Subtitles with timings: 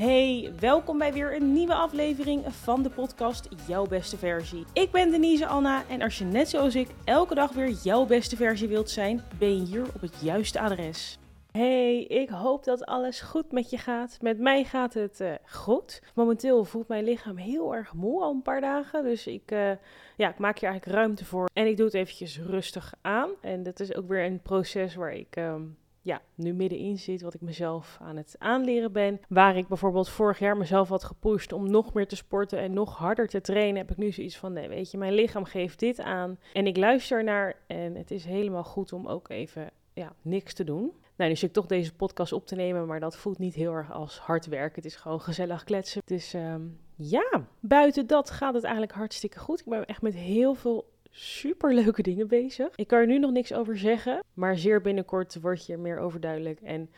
[0.00, 4.64] Hey, welkom bij weer een nieuwe aflevering van de podcast Jouw Beste Versie.
[4.72, 8.36] Ik ben Denise Anna en als je net zoals ik elke dag weer jouw beste
[8.36, 11.18] versie wilt zijn, ben je hier op het juiste adres.
[11.52, 14.18] Hey, ik hoop dat alles goed met je gaat.
[14.20, 16.02] Met mij gaat het uh, goed.
[16.14, 19.04] Momenteel voelt mijn lichaam heel erg moe al een paar dagen.
[19.04, 19.70] Dus ik, uh,
[20.16, 21.48] ja, ik maak hier eigenlijk ruimte voor.
[21.52, 23.30] En ik doe het eventjes rustig aan.
[23.40, 27.34] En dat is ook weer een proces waar ik um, ja, nu middenin zit, wat
[27.34, 29.20] ik mezelf aan het aanleren ben.
[29.28, 32.96] Waar ik bijvoorbeeld vorig jaar mezelf had gepusht om nog meer te sporten en nog
[32.96, 36.00] harder te trainen, heb ik nu zoiets van, nee, weet je, mijn lichaam geeft dit
[36.00, 36.38] aan.
[36.52, 40.64] En ik luister naar en het is helemaal goed om ook even ja, niks te
[40.64, 40.92] doen.
[41.16, 43.72] Nou, nu zit ik toch deze podcast op te nemen, maar dat voelt niet heel
[43.72, 44.82] erg als hard werken.
[44.82, 46.02] Het is gewoon gezellig kletsen.
[46.04, 49.60] Dus um, ja, buiten dat gaat het eigenlijk hartstikke goed.
[49.60, 52.68] Ik ben echt met heel veel super leuke dingen bezig.
[52.74, 55.98] Ik kan er nu nog niks over zeggen, maar zeer binnenkort wordt je er meer
[55.98, 56.60] over duidelijk.
[56.60, 56.90] En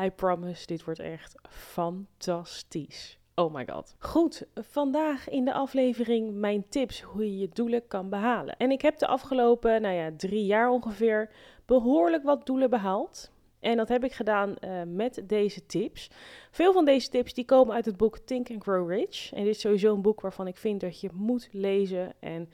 [0.00, 3.18] I promise, dit wordt echt fantastisch.
[3.34, 3.94] Oh my god.
[3.98, 8.56] Goed, vandaag in de aflevering mijn tips hoe je je doelen kan behalen.
[8.56, 11.30] En ik heb de afgelopen, nou ja, drie jaar ongeveer
[11.64, 13.32] behoorlijk wat doelen behaald.
[13.60, 16.10] En dat heb ik gedaan uh, met deze tips.
[16.50, 19.32] Veel van deze tips die komen uit het boek Think and Grow Rich.
[19.32, 22.12] En dit is sowieso een boek waarvan ik vind dat je moet lezen.
[22.20, 22.48] En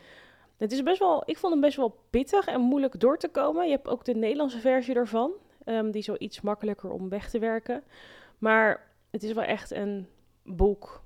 [0.61, 3.65] het is best wel, ik vond hem best wel pittig en moeilijk door te komen.
[3.65, 5.31] Je hebt ook de Nederlandse versie ervan.
[5.65, 7.83] Um, die is zo iets makkelijker om weg te werken.
[8.39, 10.07] Maar het is wel echt een
[10.45, 11.03] boek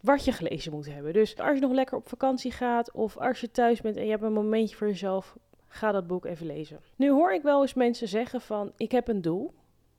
[0.00, 1.12] wat je gelezen moet hebben.
[1.12, 4.10] Dus als je nog lekker op vakantie gaat of als je thuis bent en je
[4.10, 6.80] hebt een momentje voor jezelf, ga dat boek even lezen.
[6.96, 9.54] Nu hoor ik wel eens mensen zeggen van, ik heb een doel.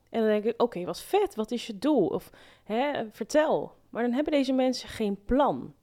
[0.09, 2.07] En dan denk ik, oké, wat vet, wat is je doel?
[2.07, 2.29] Of
[2.63, 3.75] hè, vertel.
[3.89, 5.73] Maar dan hebben deze mensen geen plan.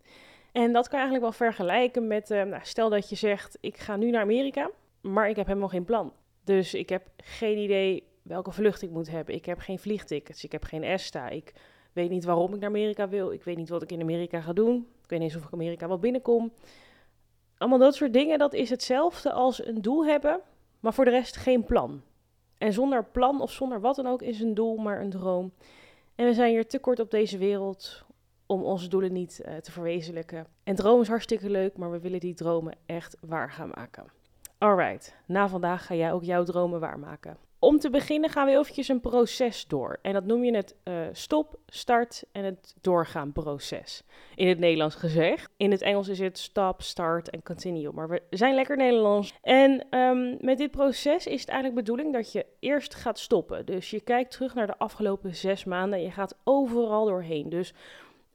[0.59, 3.77] En dat kan je eigenlijk wel vergelijken met, uh, nou, stel dat je zegt, ik
[3.77, 6.13] ga nu naar Amerika, maar ik heb helemaal geen plan.
[6.45, 9.35] Dus ik heb geen idee welke vlucht ik moet hebben.
[9.35, 11.53] Ik heb geen vliegtickets, ik heb geen ESTA, ik
[11.93, 14.53] weet niet waarom ik naar Amerika wil, ik weet niet wat ik in Amerika ga
[14.53, 16.53] doen, ik weet niet eens of ik Amerika wel binnenkom.
[17.59, 20.41] Allemaal dat soort dingen, dat is hetzelfde als een doel hebben,
[20.81, 22.03] maar voor de rest geen plan.
[22.59, 25.53] En zonder plan of zonder wat dan ook is een doel maar een droom.
[26.15, 28.07] En we zijn hier te kort op deze wereld
[28.49, 30.47] om onze doelen niet uh, te verwezenlijken.
[30.65, 34.05] En dromen is hartstikke leuk, maar we willen die dromen echt waar gaan maken.
[34.59, 37.37] Alright, na vandaag ga jij ook jouw dromen waarmaken.
[37.61, 39.99] Om te beginnen gaan we eventjes een proces door.
[40.03, 44.03] En dat noem je het uh, stop, start en het doorgaan proces.
[44.35, 45.51] In het Nederlands gezegd.
[45.57, 47.93] In het Engels is het stop, start en continue.
[47.93, 49.35] Maar we zijn lekker Nederlands.
[49.43, 53.67] En um, met dit proces is het eigenlijk bedoeling dat je eerst gaat stoppen.
[53.67, 57.49] Dus je kijkt terug naar de afgelopen zes maanden en je gaat overal doorheen.
[57.49, 57.75] Dus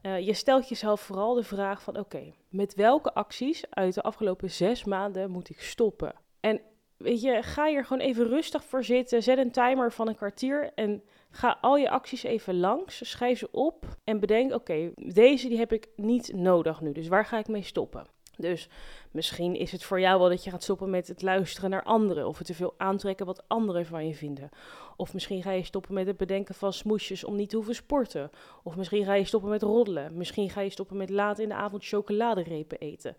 [0.06, 4.50] uh, je stelt jezelf vooral de vraag van oké, met welke acties uit de afgelopen
[4.50, 6.14] zes maanden moet ik stoppen?
[6.40, 6.60] En
[6.96, 10.72] weet je, ga hier gewoon even rustig voor zitten, zet een timer van een kwartier
[10.74, 15.58] en ga al je acties even langs, schrijf ze op en bedenk oké, deze die
[15.58, 18.06] heb ik niet nodig nu, dus waar ga ik mee stoppen?
[18.36, 18.68] Dus
[19.10, 22.26] misschien is het voor jou wel dat je gaat stoppen met het luisteren naar anderen
[22.26, 24.48] of het te veel aantrekken wat anderen van je vinden.
[24.96, 28.30] Of misschien ga je stoppen met het bedenken van smoesjes om niet te hoeven sporten.
[28.62, 30.16] Of misschien ga je stoppen met roddelen.
[30.16, 33.16] Misschien ga je stoppen met laat in de avond chocoladerepen eten.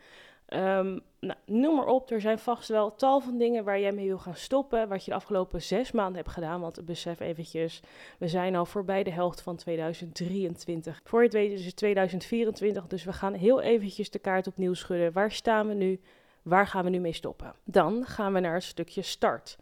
[0.55, 4.07] Um, nou, noem maar op, er zijn vast wel tal van dingen waar jij mee
[4.07, 6.61] wil gaan stoppen, wat je de afgelopen zes maanden hebt gedaan.
[6.61, 7.81] Want besef eventjes,
[8.19, 11.01] we zijn al voorbij de helft van 2023.
[11.03, 14.73] Voor je het weet is het 2024, dus we gaan heel eventjes de kaart opnieuw
[14.73, 15.11] schudden.
[15.11, 16.01] Waar staan we nu?
[16.41, 17.53] Waar gaan we nu mee stoppen?
[17.63, 19.57] Dan gaan we naar het stukje start.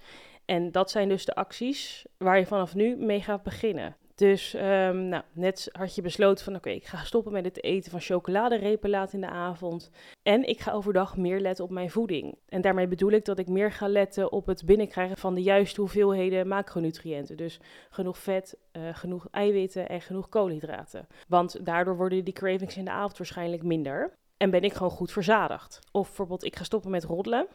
[0.45, 3.95] En dat zijn dus de acties waar je vanaf nu mee gaat beginnen.
[4.15, 7.91] Dus um, nou, net had je besloten van oké, ik ga stoppen met het eten
[7.91, 9.91] van chocoladerepen laat in de avond.
[10.23, 12.37] En ik ga overdag meer letten op mijn voeding.
[12.49, 15.81] En daarmee bedoel ik dat ik meer ga letten op het binnenkrijgen van de juiste
[15.81, 17.37] hoeveelheden macronutriënten.
[17.37, 17.59] Dus
[17.89, 21.07] genoeg vet, uh, genoeg eiwitten en genoeg koolhydraten.
[21.27, 24.13] Want daardoor worden die cravings in de avond waarschijnlijk minder.
[24.37, 25.79] En ben ik gewoon goed verzadigd.
[25.91, 27.47] Of bijvoorbeeld, ik ga stoppen met roddelen.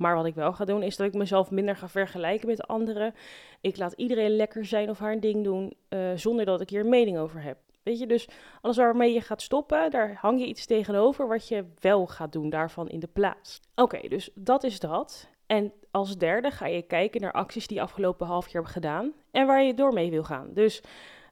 [0.00, 3.14] Maar wat ik wel ga doen, is dat ik mezelf minder ga vergelijken met anderen.
[3.60, 6.88] Ik laat iedereen lekker zijn of haar ding doen, uh, zonder dat ik hier een
[6.88, 7.58] mening over heb.
[7.82, 8.28] Weet je, dus
[8.60, 12.50] alles waarmee je gaat stoppen, daar hang je iets tegenover wat je wel gaat doen
[12.50, 13.60] daarvan in de plaats.
[13.74, 15.28] Oké, dus dat is dat.
[15.46, 19.12] En als derde ga je kijken naar acties die je afgelopen half jaar hebt gedaan
[19.30, 20.54] en waar je door mee wil gaan.
[20.54, 20.82] Dus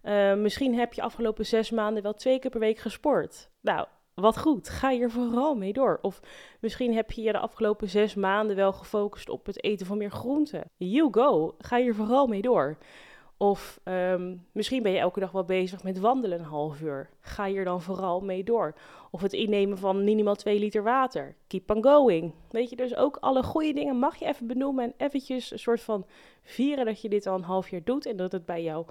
[0.03, 3.51] uh, misschien heb je afgelopen zes maanden wel twee keer per week gesport.
[3.61, 3.87] Nou,
[4.21, 5.99] wat goed, ga hier vooral mee door.
[6.03, 6.21] Of
[6.61, 10.11] misschien heb je je de afgelopen zes maanden wel gefocust op het eten van meer
[10.11, 10.65] groenten.
[10.77, 12.77] You go, ga hier vooral mee door.
[13.41, 17.11] Of um, misschien ben je elke dag wel bezig met wandelen een half uur.
[17.21, 18.75] Ga hier dan vooral mee door.
[19.11, 21.35] Of het innemen van minimaal 2 liter water.
[21.47, 22.33] Keep on going.
[22.51, 25.81] Weet je, dus ook alle goede dingen mag je even benoemen en eventjes een soort
[25.81, 26.07] van
[26.43, 28.87] vieren dat je dit al een half jaar doet en dat het bij jou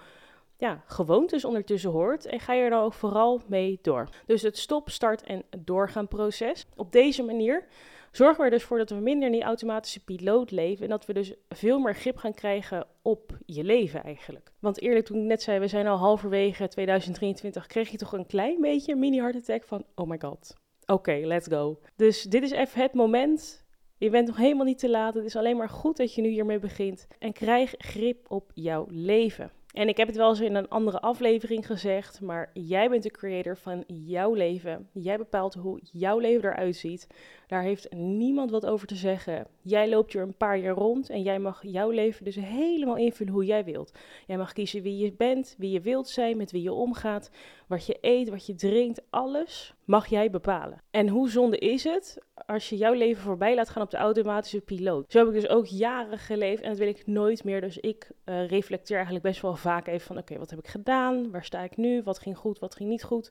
[0.57, 4.09] ja, gewoontes ondertussen hoort en ga je er dan ook vooral mee door.
[4.25, 6.65] Dus het stop, start en doorgaan proces.
[6.75, 7.67] Op deze manier
[8.11, 11.05] zorgen we er dus voor dat we minder in die automatische piloot leven en dat
[11.05, 14.51] we dus veel meer grip gaan krijgen op je leven eigenlijk.
[14.59, 18.25] Want eerlijk, toen ik net zei, we zijn al halverwege 2023, kreeg je toch een
[18.25, 20.55] klein beetje een mini heart attack van, oh my god,
[20.85, 21.79] oké, let's go.
[21.95, 23.65] Dus dit is even het moment.
[23.97, 25.13] Je bent nog helemaal niet te laat.
[25.13, 27.07] Het is alleen maar goed dat je nu hiermee begint.
[27.19, 29.51] En krijg grip op jouw leven.
[29.73, 33.11] En ik heb het wel eens in een andere aflevering gezegd, maar jij bent de
[33.11, 34.89] creator van jouw leven.
[34.93, 37.07] Jij bepaalt hoe jouw leven eruit ziet.
[37.47, 39.47] Daar heeft niemand wat over te zeggen.
[39.61, 43.33] Jij loopt hier een paar jaar rond en jij mag jouw leven dus helemaal invullen
[43.33, 43.91] hoe jij wilt.
[44.27, 47.31] Jij mag kiezen wie je bent, wie je wilt zijn, met wie je omgaat,
[47.67, 50.81] wat je eet, wat je drinkt, alles mag jij bepalen.
[50.91, 54.61] En hoe zonde is het als je jouw leven voorbij laat gaan op de automatische
[54.61, 55.11] piloot?
[55.11, 57.61] Zo heb ik dus ook jaren geleefd en dat wil ik nooit meer.
[57.61, 61.31] Dus ik uh, reflecteer eigenlijk best wel vaak even van oké, wat heb ik gedaan?
[61.31, 62.03] Waar sta ik nu?
[62.03, 62.59] Wat ging goed?
[62.59, 63.29] Wat ging niet goed?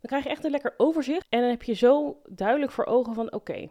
[0.00, 3.14] Dan krijg je echt een lekker overzicht en dan heb je zo duidelijk voor ogen
[3.14, 3.68] van oké,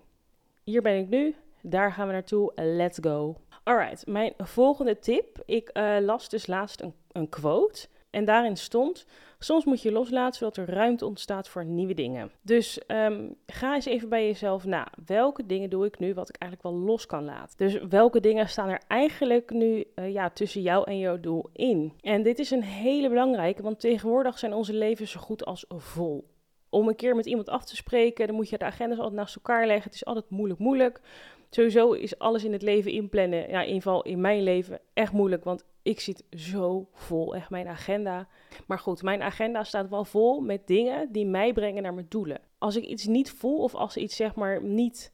[0.63, 3.35] hier ben ik nu, daar gaan we naartoe, let's go.
[3.63, 5.41] Alright, mijn volgende tip.
[5.45, 9.05] Ik uh, las dus laatst een, een quote en daarin stond:
[9.39, 12.31] Soms moet je loslaten zodat er ruimte ontstaat voor nieuwe dingen.
[12.41, 14.87] Dus um, ga eens even bij jezelf na.
[15.05, 17.57] Welke dingen doe ik nu wat ik eigenlijk wel los kan laten?
[17.57, 21.93] Dus welke dingen staan er eigenlijk nu uh, ja, tussen jou en jouw doel in?
[22.01, 26.27] En dit is een hele belangrijke, want tegenwoordig zijn onze levens zo goed als vol.
[26.69, 29.35] Om een keer met iemand af te spreken, dan moet je de agendas altijd naast
[29.35, 29.83] elkaar leggen.
[29.83, 31.01] Het is altijd moeilijk, moeilijk.
[31.49, 35.11] Sowieso is alles in het leven inplannen, ja, in ieder geval in mijn leven, echt
[35.11, 35.43] moeilijk.
[35.43, 38.27] Want ik zit zo vol, echt mijn agenda.
[38.65, 42.39] Maar goed, mijn agenda staat wel vol met dingen die mij brengen naar mijn doelen.
[42.57, 45.13] Als ik iets niet voel of als iets zeg maar niet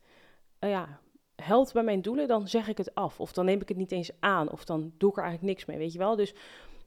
[0.60, 1.00] uh, ja,
[1.36, 3.20] helpt bij mijn doelen, dan zeg ik het af.
[3.20, 4.52] Of dan neem ik het niet eens aan.
[4.52, 6.16] Of dan doe ik er eigenlijk niks mee, weet je wel.
[6.16, 6.34] Dus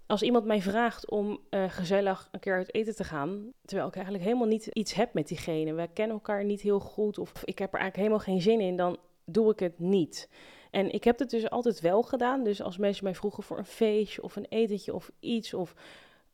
[0.07, 3.95] als iemand mij vraagt om uh, gezellig een keer uit eten te gaan, terwijl ik
[3.95, 7.59] eigenlijk helemaal niet iets heb met diegene, we kennen elkaar niet heel goed of ik
[7.59, 10.29] heb er eigenlijk helemaal geen zin in, dan doe ik het niet.
[10.71, 12.45] En ik heb het dus altijd wel gedaan.
[12.45, 15.75] Dus als mensen mij vroegen voor een feestje of een etentje of iets, of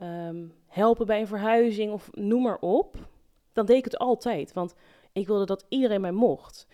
[0.02, 2.96] um, helpen bij een verhuizing of noem maar op,
[3.52, 4.52] dan deed ik het altijd.
[4.52, 4.74] Want
[5.12, 6.66] ik wilde dat iedereen mij mocht.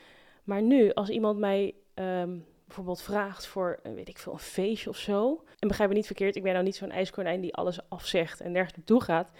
[0.44, 4.96] Maar nu, als iemand mij um, bijvoorbeeld vraagt voor, weet ik veel, een feestje of
[4.96, 5.42] zo.
[5.58, 8.52] En begrijp me niet verkeerd, ik ben nou niet zo'n ijskonijn die alles afzegt en
[8.52, 9.30] nergens naartoe gaat.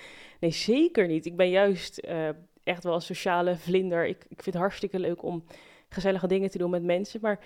[0.40, 1.26] Nee, zeker niet.
[1.26, 2.28] Ik ben juist uh,
[2.62, 4.06] echt wel een sociale vlinder.
[4.06, 5.44] Ik, ik vind het hartstikke leuk om
[5.88, 7.20] gezellige dingen te doen met mensen.
[7.22, 7.38] Maar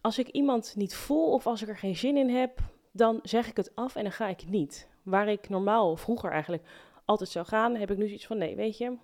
[0.00, 2.58] als ik iemand niet voel of als ik er geen zin in heb,
[2.92, 4.88] dan zeg ik het af en dan ga ik niet.
[5.02, 6.62] Waar ik normaal, vroeger eigenlijk,
[7.04, 8.96] altijd zou gaan, heb ik nu zoiets van: nee, weet je,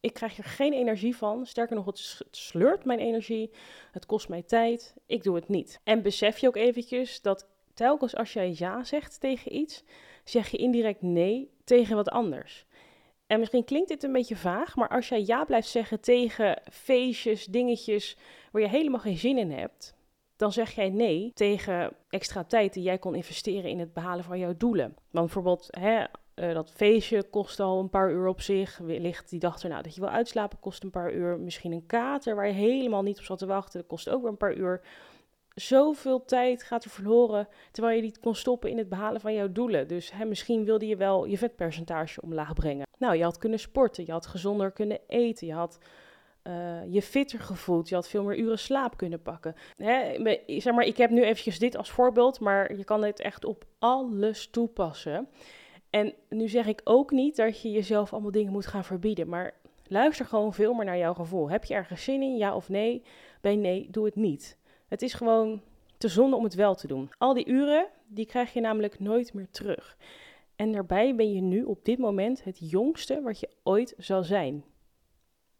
[0.00, 1.46] ik krijg er geen energie van.
[1.46, 3.50] Sterker nog, het sleurt mijn energie.
[3.92, 4.94] Het kost mij tijd.
[5.06, 5.80] Ik doe het niet.
[5.84, 9.84] En besef je ook eventjes dat telkens als jij ja zegt tegen iets,
[10.24, 12.66] zeg je indirect nee tegen wat anders.
[13.26, 17.44] En misschien klinkt dit een beetje vaag, maar als jij ja blijft zeggen tegen feestjes,
[17.44, 18.16] dingetjes
[18.52, 19.94] waar je helemaal geen zin in hebt,
[20.38, 24.38] dan zeg jij nee tegen extra tijd die jij kon investeren in het behalen van
[24.38, 24.94] jouw doelen.
[25.10, 26.04] Want bijvoorbeeld, hè,
[26.34, 28.78] uh, dat feestje kost al een paar uur op zich.
[28.78, 31.38] Wellicht die dag erna dat je wil uitslapen kost een paar uur.
[31.38, 34.30] Misschien een kater waar je helemaal niet op zat te wachten, dat kost ook weer
[34.30, 34.80] een paar uur.
[35.54, 39.52] Zoveel tijd gaat er verloren terwijl je niet kon stoppen in het behalen van jouw
[39.52, 39.88] doelen.
[39.88, 42.86] Dus hè, misschien wilde je wel je vetpercentage omlaag brengen.
[42.98, 45.78] Nou, je had kunnen sporten, je had gezonder kunnen eten, je had
[46.48, 47.88] uh, je fitter gevoeld.
[47.88, 49.54] Je had veel meer uren slaap kunnen pakken.
[49.76, 50.14] Hè,
[50.46, 53.64] zeg maar, ik heb nu eventjes dit als voorbeeld, maar je kan dit echt op
[53.78, 55.28] alles toepassen.
[55.90, 59.54] En nu zeg ik ook niet dat je jezelf allemaal dingen moet gaan verbieden, maar
[59.86, 61.50] luister gewoon veel meer naar jouw gevoel.
[61.50, 63.02] Heb je ergens zin in, ja of nee?
[63.40, 64.58] Bij nee, doe het niet.
[64.88, 65.62] Het is gewoon
[65.98, 67.10] te zonde om het wel te doen.
[67.18, 69.96] Al die uren, die krijg je namelijk nooit meer terug.
[70.56, 74.64] En daarbij ben je nu op dit moment het jongste wat je ooit zal zijn.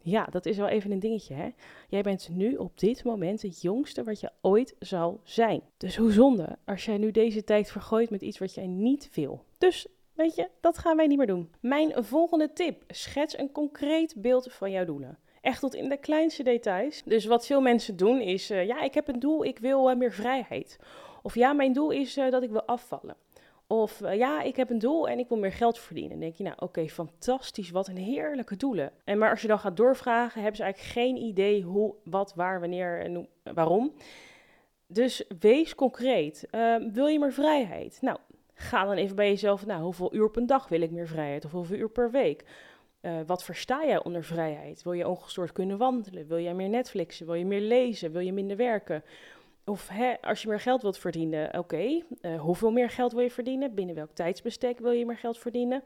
[0.08, 1.48] Ja, dat is wel even een dingetje, hè?
[1.88, 5.62] Jij bent nu op dit moment het jongste wat je ooit zal zijn.
[5.76, 9.44] Dus hoe zonde als jij nu deze tijd vergooit met iets wat jij niet wil.
[9.58, 11.52] Dus weet je, dat gaan wij niet meer doen.
[11.60, 15.18] Mijn volgende tip: schets een concreet beeld van jouw doelen.
[15.40, 17.02] Echt tot in de kleinste details.
[17.04, 19.96] Dus wat veel mensen doen is: uh, ja, ik heb een doel, ik wil uh,
[19.96, 20.78] meer vrijheid.
[21.22, 23.16] Of ja, mijn doel is uh, dat ik wil afvallen.
[23.70, 26.10] Of uh, ja, ik heb een doel en ik wil meer geld verdienen.
[26.10, 28.92] Dan denk je, nou oké, fantastisch, wat een heerlijke doelen.
[29.04, 32.60] En maar als je dan gaat doorvragen, hebben ze eigenlijk geen idee hoe, wat, waar,
[32.60, 33.92] wanneer en waarom.
[34.86, 36.48] Dus wees concreet.
[36.50, 37.98] Uh, wil je meer vrijheid?
[38.00, 38.18] Nou,
[38.54, 41.44] ga dan even bij jezelf, nou, hoeveel uur per dag wil ik meer vrijheid?
[41.44, 42.44] Of hoeveel uur per week?
[43.02, 44.82] Uh, wat versta jij onder vrijheid?
[44.82, 46.26] Wil je ongestoord kunnen wandelen?
[46.26, 47.26] Wil jij meer Netflixen?
[47.26, 48.12] Wil je meer lezen?
[48.12, 49.02] Wil je minder werken?
[49.68, 53.30] Of hè, als je meer geld wilt verdienen, oké, eh, hoeveel meer geld wil je
[53.30, 53.74] verdienen?
[53.74, 55.82] Binnen welk tijdsbestek wil je meer geld verdienen?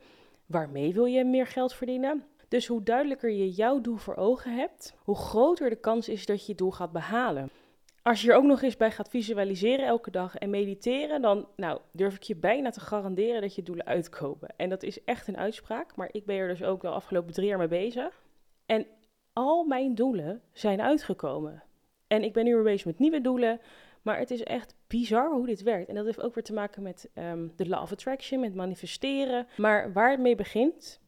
[0.46, 2.24] Waarmee wil je meer geld verdienen?
[2.48, 6.46] Dus hoe duidelijker je jouw doel voor ogen hebt, hoe groter de kans is dat
[6.46, 7.50] je je doel gaat behalen.
[8.02, 11.80] Als je er ook nog eens bij gaat visualiseren elke dag en mediteren, dan nou,
[11.92, 14.54] durf ik je bijna te garanderen dat je doelen uitkomen.
[14.56, 17.48] En dat is echt een uitspraak, maar ik ben er dus ook de afgelopen drie
[17.48, 18.22] jaar mee bezig.
[18.66, 18.86] En
[19.32, 21.62] al mijn doelen zijn uitgekomen.
[22.12, 23.60] En ik ben nu weer bezig met nieuwe doelen.
[24.02, 25.88] Maar het is echt bizar hoe dit werkt.
[25.88, 29.46] En dat heeft ook weer te maken met ehm, de law of attraction, met manifesteren.
[29.56, 31.00] Maar waar het mee begint,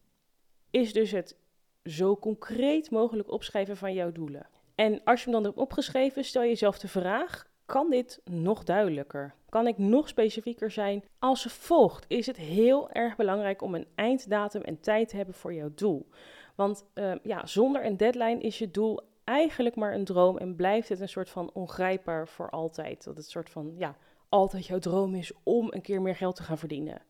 [0.71, 1.37] is dus het
[1.83, 4.47] zo concreet mogelijk opschrijven van jouw doelen.
[4.75, 9.33] En als je hem dan hebt opgeschreven, stel jezelf de vraag: kan dit nog duidelijker?
[9.49, 11.03] Kan ik nog specifieker zijn?
[11.19, 15.53] Als volgt is het heel erg belangrijk om een einddatum en tijd te hebben voor
[15.53, 16.07] jouw doel.
[16.55, 20.89] Want ehm, ja, zonder een deadline is je doel eigenlijk maar een droom en blijft
[20.89, 23.03] het een soort van ongrijpbaar voor altijd.
[23.03, 23.97] Dat het soort van, ja,
[24.29, 27.01] altijd jouw droom is om een keer meer geld te gaan verdienen.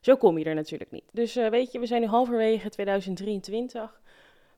[0.00, 1.04] Zo kom je er natuurlijk niet.
[1.12, 4.00] Dus uh, weet je, we zijn nu halverwege 2023.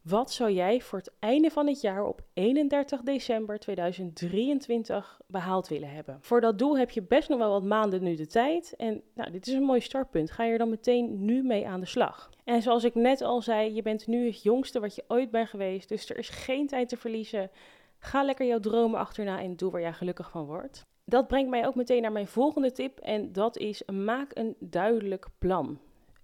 [0.02, 5.90] Wat zou jij voor het einde van het jaar op 31 december 2023 behaald willen
[5.90, 6.18] hebben?
[6.20, 8.74] Voor dat doel heb je best nog wel wat maanden nu de tijd.
[8.76, 10.30] En nou, dit is een mooi startpunt.
[10.30, 12.30] Ga je er dan meteen nu mee aan de slag?
[12.44, 15.48] En zoals ik net al zei, je bent nu het jongste wat je ooit bent
[15.48, 15.88] geweest.
[15.88, 17.50] Dus er is geen tijd te verliezen.
[17.98, 20.86] Ga lekker jouw dromen achterna en doe waar jij gelukkig van wordt.
[21.04, 22.98] Dat brengt mij ook meteen naar mijn volgende tip.
[22.98, 25.78] En dat is: maak een duidelijk plan.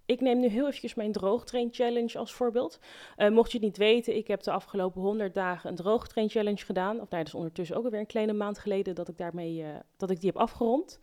[0.07, 2.79] Ik neem nu heel eventjes mijn droogtrain challenge als voorbeeld.
[3.17, 6.65] Uh, mocht je het niet weten, ik heb de afgelopen 100 dagen een droogtrain challenge
[6.65, 6.91] gedaan.
[6.91, 9.67] Of nou, dat is ondertussen ook alweer een kleine maand geleden dat ik, daarmee, uh,
[9.97, 10.99] dat ik die heb afgerond.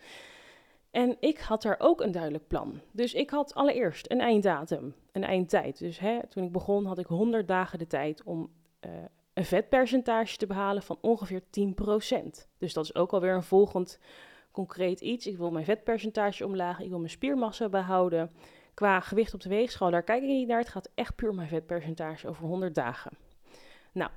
[0.91, 2.81] En ik had daar ook een duidelijk plan.
[2.91, 5.79] Dus ik had allereerst een einddatum, een eindtijd.
[5.79, 8.51] Dus hè, toen ik begon had ik 100 dagen de tijd om
[8.87, 8.91] uh,
[9.35, 11.45] een vetpercentage te behalen van ongeveer 10%.
[12.59, 13.99] Dus dat is ook alweer een volgend
[14.51, 15.27] concreet iets.
[15.27, 18.31] Ik wil mijn vetpercentage omlaag, ik wil mijn spiermassa behouden.
[18.75, 20.59] Qua gewicht op de weegschaal, daar kijk ik niet naar.
[20.59, 23.13] Het gaat echt puur mijn vetpercentage over 100 dagen.
[23.93, 24.11] Nou,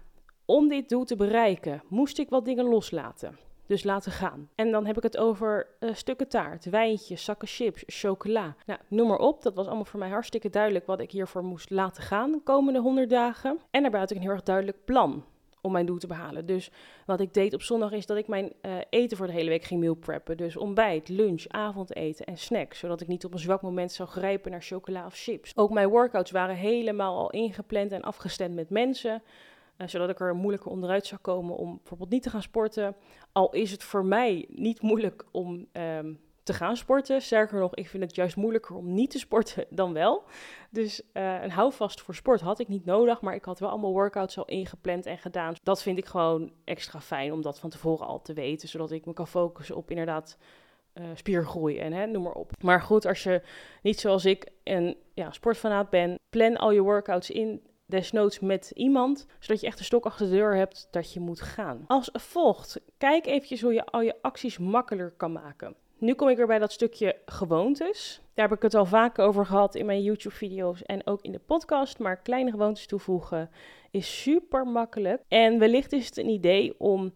[0.45, 3.37] om dit doel te bereiken, moest ik wat dingen loslaten.
[3.65, 4.49] Dus laten gaan.
[4.55, 8.55] En dan heb ik het over uh, stukken taart, wijntjes, zakken chips, chocola.
[8.65, 9.41] Nou, noem maar op.
[9.41, 12.79] Dat was allemaal voor mij hartstikke duidelijk wat ik hiervoor moest laten gaan de komende
[12.79, 13.59] 100 dagen.
[13.71, 15.23] En daarbij had ik een heel erg duidelijk plan
[15.61, 16.45] om mijn doel te behalen.
[16.45, 16.71] Dus
[17.05, 19.63] wat ik deed op zondag is dat ik mijn uh, eten voor de hele week
[19.63, 20.37] ging meal preppen.
[20.37, 22.79] Dus ontbijt, lunch, avondeten en snacks.
[22.79, 25.51] Zodat ik niet op een zwak moment zou grijpen naar chocola of chips.
[25.55, 29.21] Ook mijn workouts waren helemaal al ingepland en afgestemd met mensen.
[29.77, 32.95] Uh, zodat ik er moeilijker onderuit zou komen om bijvoorbeeld niet te gaan sporten.
[33.31, 37.21] Al is het voor mij niet moeilijk om um, te gaan sporten.
[37.21, 40.23] Sterker nog, ik vind het juist moeilijker om niet te sporten dan wel.
[40.69, 43.91] Dus uh, een houvast voor sport had ik niet nodig, maar ik had wel allemaal
[43.91, 45.53] workouts al ingepland en gedaan.
[45.63, 49.05] Dat vind ik gewoon extra fijn om dat van tevoren al te weten, zodat ik
[49.05, 50.37] me kan focussen op inderdaad
[50.93, 52.51] uh, spiergroei en hè, noem maar op.
[52.63, 53.41] Maar goed, als je
[53.81, 59.25] niet zoals ik een ja, sportfanaat ben, plan al je workouts in desnoods met iemand,
[59.39, 61.83] zodat je echt een stok achter de deur hebt dat je moet gaan.
[61.87, 65.75] Als volgt, kijk eventjes hoe je al je acties makkelijker kan maken.
[65.99, 68.21] Nu kom ik weer bij dat stukje gewoontes.
[68.33, 71.39] Daar heb ik het al vaak over gehad in mijn YouTube-video's en ook in de
[71.45, 71.99] podcast.
[71.99, 73.49] Maar kleine gewoontes toevoegen
[73.91, 75.21] is super makkelijk.
[75.27, 77.13] En wellicht is het een idee om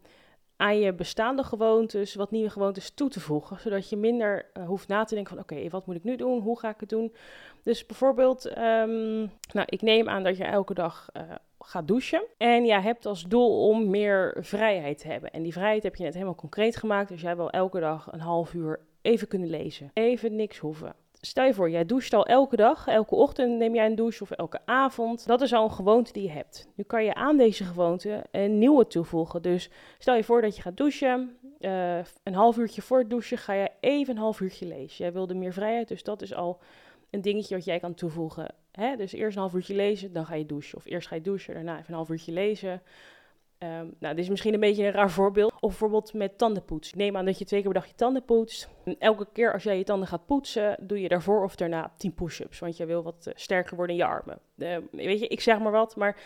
[0.56, 3.60] aan je bestaande gewoontes wat nieuwe gewoontes toe te voegen.
[3.60, 6.42] Zodat je minder uh, hoeft na te denken van oké, wat moet ik nu doen?
[6.42, 7.14] Hoe ga ik het doen?
[7.64, 11.24] Dus bijvoorbeeld, um, nou, ik neem aan dat je elke dag uh,
[11.64, 12.24] gaat douchen.
[12.38, 15.32] En jij hebt als doel om meer vrijheid te hebben.
[15.32, 17.10] En die vrijheid heb je net helemaal concreet gemaakt.
[17.10, 19.92] Dus jij wil elke dag een half uur even kunnen lezen.
[19.94, 20.96] Even niks hoeven.
[21.22, 24.32] Stel je voor, jij doucht al elke dag, elke ochtend neem jij een douche of
[24.32, 25.28] elke avond.
[25.28, 26.68] Dat is al een gewoonte die je hebt.
[26.76, 29.42] Nu kan je aan deze gewoonte een nieuwe toevoegen.
[29.42, 31.38] Dus stel je voor dat je gaat douchen.
[31.60, 34.98] Uh, een half uurtje voor het douchen ga je even een half uurtje lezen.
[34.98, 36.60] Jij wilde meer vrijheid, dus dat is al
[37.10, 38.48] een dingetje wat jij kan toevoegen.
[38.72, 38.96] Hè?
[38.96, 40.78] Dus eerst een half uurtje lezen, dan ga je douchen.
[40.78, 42.82] Of eerst ga je douchen, daarna even een half uurtje lezen.
[43.64, 45.54] Um, nou, dit is misschien een beetje een raar voorbeeld.
[45.54, 46.94] Of bijvoorbeeld met tandenpoets.
[46.94, 48.70] Neem aan dat je twee keer per dag je tanden poetst.
[48.84, 52.14] En elke keer als jij je tanden gaat poetsen, doe je daarvoor of daarna 10
[52.14, 52.60] push-ups.
[52.60, 54.40] Want je wil wat uh, sterker worden in je armen.
[54.56, 56.18] Uh, weet je, ik zeg maar wat, maar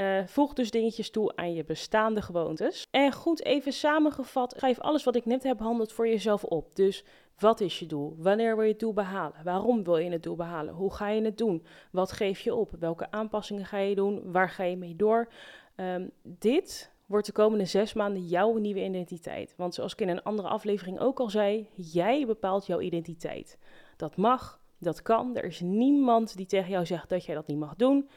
[0.00, 2.86] uh, voeg dus dingetjes toe aan je bestaande gewoontes.
[2.90, 6.76] En goed even samengevat, schrijf alles wat ik net heb behandeld voor jezelf op.
[6.76, 7.04] Dus
[7.38, 8.14] wat is je doel?
[8.18, 9.44] Wanneer wil je het doel behalen?
[9.44, 10.74] Waarom wil je het doel behalen?
[10.74, 11.66] Hoe ga je het doen?
[11.90, 12.70] Wat geef je op?
[12.78, 14.32] Welke aanpassingen ga je doen?
[14.32, 15.28] Waar ga je mee door?
[15.76, 19.54] Um, dit wordt de komende zes maanden jouw nieuwe identiteit.
[19.56, 23.58] Want zoals ik in een andere aflevering ook al zei, jij bepaalt jouw identiteit.
[23.96, 25.36] Dat mag, dat kan.
[25.36, 28.08] Er is niemand die tegen jou zegt dat jij dat niet mag doen.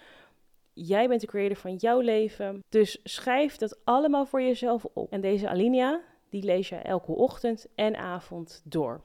[0.88, 2.64] Jij bent de creator van jouw leven.
[2.70, 5.12] Dus schrijf dat allemaal voor jezelf op.
[5.12, 9.02] En deze alinea, die lees je elke ochtend en avond door.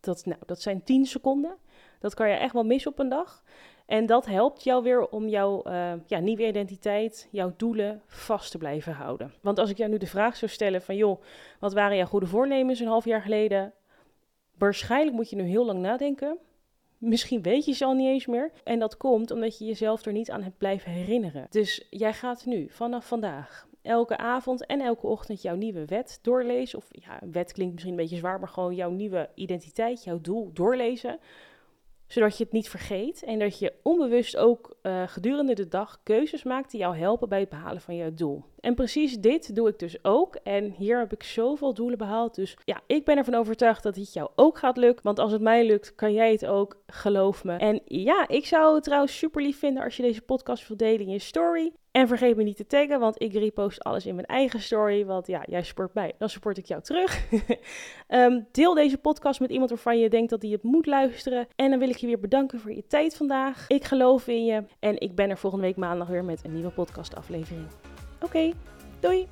[0.00, 1.56] Dat, nou, dat zijn 10 seconden.
[2.00, 3.42] Dat kan je echt wel missen op een dag.
[3.86, 8.58] En dat helpt jou weer om jouw uh, ja, nieuwe identiteit, jouw doelen vast te
[8.58, 9.34] blijven houden.
[9.40, 11.22] Want als ik jou nu de vraag zou stellen van joh,
[11.60, 13.72] wat waren jouw goede voornemens een half jaar geleden?
[14.58, 16.38] Waarschijnlijk moet je nu heel lang nadenken.
[17.00, 18.52] Misschien weet je ze al niet eens meer.
[18.64, 21.46] En dat komt omdat je jezelf er niet aan hebt blijven herinneren.
[21.50, 26.78] Dus jij gaat nu, vanaf vandaag, elke avond en elke ochtend jouw nieuwe wet doorlezen.
[26.78, 30.50] Of ja, wet klinkt misschien een beetje zwaar, maar gewoon jouw nieuwe identiteit, jouw doel
[30.52, 31.18] doorlezen
[32.12, 36.42] zodat je het niet vergeet en dat je onbewust ook uh, gedurende de dag keuzes
[36.42, 38.44] maakt die jou helpen bij het behalen van je doel.
[38.60, 40.34] En precies dit doe ik dus ook.
[40.34, 42.34] En hier heb ik zoveel doelen behaald.
[42.34, 45.04] Dus ja, ik ben ervan overtuigd dat het jou ook gaat lukken.
[45.04, 46.78] Want als het mij lukt, kan jij het ook.
[46.86, 47.56] Geloof me.
[47.56, 51.06] En ja, ik zou het trouwens super lief vinden als je deze podcast wilt delen
[51.06, 51.72] in je story.
[51.90, 55.04] En vergeet me niet te taggen, want ik repost alles in mijn eigen story.
[55.04, 57.24] Want ja, jij support mij, dan support ik jou terug.
[58.08, 61.48] um, deel deze podcast met iemand waarvan je denkt dat hij het moet luisteren.
[61.56, 63.64] En dan wil ik je weer bedanken voor je tijd vandaag.
[63.68, 66.70] Ik geloof in je en ik ben er volgende week maandag weer met een nieuwe
[66.70, 67.66] podcastaflevering.
[68.22, 68.52] Oké,
[69.02, 69.28] doei!